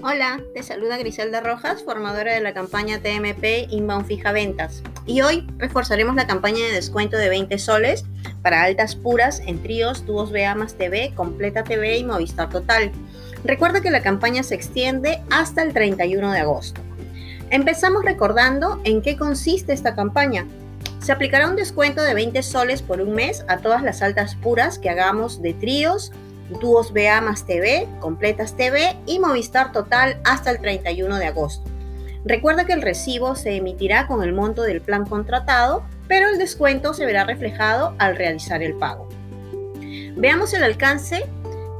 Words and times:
Hola, 0.00 0.40
te 0.54 0.62
saluda 0.62 0.96
Griselda 0.96 1.42
Rojas, 1.42 1.84
formadora 1.84 2.32
de 2.32 2.40
la 2.40 2.54
campaña 2.54 3.00
TMP 3.00 3.70
Inbound 3.70 4.06
Fija 4.06 4.32
Ventas. 4.32 4.82
Y 5.04 5.20
hoy 5.20 5.46
reforzaremos 5.58 6.16
la 6.16 6.26
campaña 6.26 6.64
de 6.64 6.72
descuento 6.72 7.18
de 7.18 7.28
20 7.28 7.58
soles 7.58 8.06
para 8.42 8.62
altas 8.62 8.96
puras 8.96 9.40
en 9.46 9.62
tríos, 9.62 10.06
dúos 10.06 10.32
BA 10.32 10.54
más 10.54 10.74
TV, 10.74 11.12
Completa 11.14 11.62
TV 11.62 11.98
y 11.98 12.04
Movistar 12.04 12.48
Total. 12.48 12.90
Recuerda 13.44 13.82
que 13.82 13.90
la 13.90 14.02
campaña 14.02 14.42
se 14.42 14.54
extiende 14.54 15.22
hasta 15.30 15.62
el 15.62 15.74
31 15.74 16.32
de 16.32 16.38
agosto. 16.38 16.80
Empezamos 17.50 18.02
recordando 18.02 18.80
en 18.84 19.02
qué 19.02 19.16
consiste 19.16 19.74
esta 19.74 19.94
campaña. 19.94 20.46
Se 21.00 21.12
aplicará 21.12 21.48
un 21.48 21.56
descuento 21.56 22.02
de 22.02 22.14
20 22.14 22.42
soles 22.42 22.80
por 22.80 23.02
un 23.02 23.12
mes 23.12 23.44
a 23.46 23.58
todas 23.58 23.82
las 23.82 24.00
altas 24.00 24.36
puras 24.36 24.78
que 24.78 24.88
hagamos 24.88 25.42
de 25.42 25.52
tríos, 25.52 26.12
Dúos 26.60 26.92
BA 26.92 27.20
más 27.20 27.46
TV, 27.46 27.88
Completas 28.00 28.56
TV 28.56 28.96
y 29.06 29.18
Movistar 29.18 29.72
Total 29.72 30.20
hasta 30.24 30.50
el 30.50 30.60
31 30.60 31.16
de 31.18 31.26
agosto. 31.26 31.70
Recuerda 32.24 32.64
que 32.64 32.72
el 32.72 32.82
recibo 32.82 33.34
se 33.34 33.56
emitirá 33.56 34.06
con 34.06 34.22
el 34.22 34.32
monto 34.32 34.62
del 34.62 34.80
plan 34.80 35.04
contratado, 35.06 35.84
pero 36.06 36.28
el 36.28 36.38
descuento 36.38 36.94
se 36.94 37.06
verá 37.06 37.24
reflejado 37.24 37.94
al 37.98 38.16
realizar 38.16 38.62
el 38.62 38.74
pago. 38.74 39.08
Veamos 40.16 40.54
el 40.54 40.62
alcance, 40.62 41.24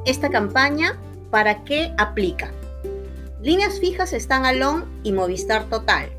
esta 0.04 0.30
campaña, 0.30 0.98
para 1.30 1.62
qué 1.64 1.94
aplica. 1.96 2.50
Líneas 3.40 3.78
fijas 3.78 4.12
están 4.12 4.44
Alon 4.44 4.84
y 5.02 5.12
Movistar 5.12 5.64
Total. 5.64 6.10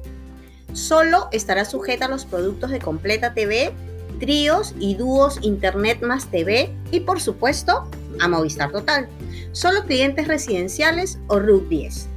Solo 0.73 1.27
estará 1.31 1.65
sujeta 1.65 2.05
a 2.05 2.09
los 2.09 2.25
productos 2.25 2.71
de 2.71 2.79
Completa 2.79 3.33
TV, 3.33 3.73
tríos 4.19 4.73
y 4.79 4.95
dúos 4.95 5.39
Internet 5.41 6.01
más 6.01 6.27
TV 6.27 6.73
y 6.91 7.01
por 7.01 7.19
supuesto 7.19 7.89
a 8.19 8.27
Movistar 8.27 8.71
Total. 8.71 9.07
Solo 9.51 9.83
clientes 9.85 10.27
residenciales 10.27 11.19
o 11.27 11.39
RUT 11.39 11.67
10. 11.69 12.09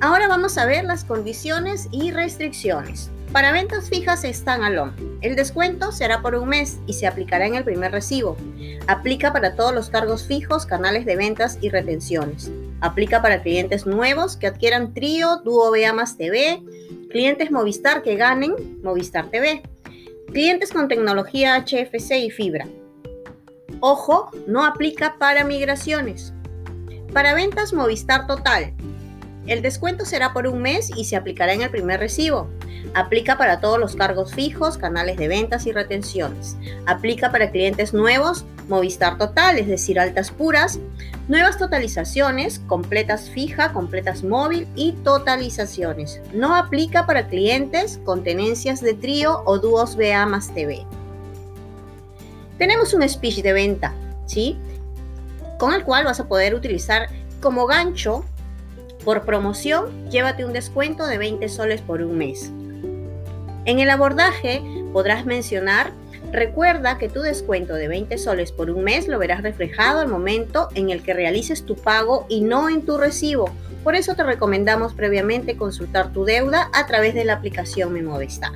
Ahora 0.00 0.28
vamos 0.28 0.56
a 0.58 0.66
ver 0.66 0.84
las 0.84 1.04
condiciones 1.04 1.88
y 1.90 2.10
restricciones. 2.10 3.10
Para 3.32 3.52
ventas 3.52 3.88
fijas 3.88 4.24
están 4.24 4.64
Alon. 4.64 4.92
El 5.20 5.36
descuento 5.36 5.92
será 5.92 6.20
por 6.20 6.34
un 6.34 6.48
mes 6.48 6.78
y 6.86 6.94
se 6.94 7.06
aplicará 7.06 7.46
en 7.46 7.54
el 7.54 7.62
primer 7.62 7.92
recibo. 7.92 8.36
Aplica 8.88 9.32
para 9.32 9.54
todos 9.54 9.72
los 9.72 9.88
cargos 9.88 10.26
fijos, 10.26 10.66
canales 10.66 11.06
de 11.06 11.14
ventas 11.14 11.56
y 11.60 11.68
retenciones. 11.68 12.50
Aplica 12.80 13.22
para 13.22 13.42
clientes 13.42 13.86
nuevos 13.86 14.36
que 14.36 14.48
adquieran 14.48 14.94
Trío, 14.94 15.36
Duo 15.44 15.70
BA 15.70 15.92
más 15.92 16.16
TV, 16.16 16.60
clientes 17.10 17.52
Movistar 17.52 18.02
que 18.02 18.16
ganen 18.16 18.80
Movistar 18.82 19.30
TV, 19.30 19.62
clientes 20.32 20.72
con 20.72 20.88
tecnología 20.88 21.56
HFC 21.56 22.18
y 22.18 22.30
fibra, 22.30 22.66
Ojo, 23.82 24.30
no 24.46 24.64
aplica 24.66 25.16
para 25.18 25.42
migraciones. 25.42 26.34
Para 27.14 27.32
ventas 27.32 27.72
Movistar 27.72 28.26
Total. 28.26 28.74
El 29.46 29.62
descuento 29.62 30.04
será 30.04 30.34
por 30.34 30.46
un 30.46 30.60
mes 30.60 30.90
y 30.94 31.06
se 31.06 31.16
aplicará 31.16 31.54
en 31.54 31.62
el 31.62 31.70
primer 31.70 31.98
recibo. 31.98 32.50
Aplica 32.92 33.38
para 33.38 33.60
todos 33.60 33.78
los 33.78 33.96
cargos 33.96 34.34
fijos, 34.34 34.76
canales 34.76 35.16
de 35.16 35.28
ventas 35.28 35.66
y 35.66 35.72
retenciones. 35.72 36.58
Aplica 36.84 37.32
para 37.32 37.50
clientes 37.50 37.94
nuevos, 37.94 38.44
Movistar 38.68 39.16
Total, 39.16 39.58
es 39.58 39.66
decir, 39.66 39.98
altas 39.98 40.30
puras, 40.30 40.78
nuevas 41.28 41.56
totalizaciones, 41.56 42.60
completas 42.66 43.30
fija, 43.30 43.72
completas 43.72 44.22
móvil 44.22 44.68
y 44.76 44.92
totalizaciones. 44.92 46.20
No 46.34 46.54
aplica 46.54 47.06
para 47.06 47.28
clientes 47.28 47.98
con 48.04 48.22
tenencias 48.22 48.82
de 48.82 48.92
trío 48.92 49.42
o 49.46 49.58
dúos 49.58 49.96
BA 49.96 50.26
más 50.26 50.52
TV. 50.52 50.86
Tenemos 52.60 52.92
un 52.92 53.08
speech 53.08 53.40
de 53.40 53.54
venta, 53.54 53.94
¿sí? 54.26 54.58
Con 55.58 55.72
el 55.72 55.82
cual 55.82 56.04
vas 56.04 56.20
a 56.20 56.28
poder 56.28 56.54
utilizar 56.54 57.08
como 57.40 57.64
gancho 57.64 58.22
por 59.02 59.22
promoción, 59.22 60.10
llévate 60.10 60.44
un 60.44 60.52
descuento 60.52 61.06
de 61.06 61.16
20 61.16 61.48
soles 61.48 61.80
por 61.80 62.02
un 62.02 62.18
mes. 62.18 62.52
En 63.64 63.80
el 63.80 63.88
abordaje 63.88 64.60
podrás 64.92 65.24
mencionar, 65.24 65.92
recuerda 66.32 66.98
que 66.98 67.08
tu 67.08 67.22
descuento 67.22 67.72
de 67.72 67.88
20 67.88 68.18
soles 68.18 68.52
por 68.52 68.70
un 68.70 68.84
mes 68.84 69.08
lo 69.08 69.18
verás 69.18 69.42
reflejado 69.42 70.00
al 70.00 70.08
momento 70.08 70.68
en 70.74 70.90
el 70.90 71.02
que 71.02 71.14
realices 71.14 71.64
tu 71.64 71.76
pago 71.76 72.26
y 72.28 72.42
no 72.42 72.68
en 72.68 72.84
tu 72.84 72.98
recibo. 72.98 73.48
Por 73.82 73.94
eso 73.94 74.16
te 74.16 74.22
recomendamos 74.22 74.92
previamente 74.92 75.56
consultar 75.56 76.12
tu 76.12 76.26
deuda 76.26 76.68
a 76.74 76.86
través 76.86 77.14
de 77.14 77.24
la 77.24 77.32
aplicación 77.32 77.94
Mi 77.94 78.02
Movistar. 78.02 78.52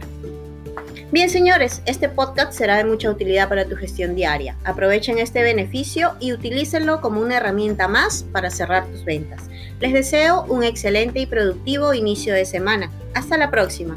Bien, 1.14 1.30
señores, 1.30 1.80
este 1.86 2.08
podcast 2.08 2.52
será 2.54 2.76
de 2.76 2.84
mucha 2.84 3.08
utilidad 3.08 3.48
para 3.48 3.66
tu 3.66 3.76
gestión 3.76 4.16
diaria. 4.16 4.56
Aprovechen 4.64 5.18
este 5.18 5.44
beneficio 5.44 6.16
y 6.18 6.32
utilícenlo 6.32 7.00
como 7.00 7.20
una 7.20 7.36
herramienta 7.36 7.86
más 7.86 8.24
para 8.32 8.50
cerrar 8.50 8.84
tus 8.88 9.04
ventas. 9.04 9.48
Les 9.78 9.92
deseo 9.92 10.42
un 10.48 10.64
excelente 10.64 11.20
y 11.20 11.26
productivo 11.26 11.94
inicio 11.94 12.34
de 12.34 12.44
semana. 12.44 12.90
Hasta 13.14 13.38
la 13.38 13.52
próxima. 13.52 13.96